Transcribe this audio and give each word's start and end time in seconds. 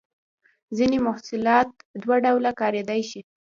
ځینې 0.77 0.97
محصولات 1.07 1.69
دوه 2.01 2.15
ډوله 2.25 2.51
کاریدای 2.61 3.01
شي. 3.09 3.21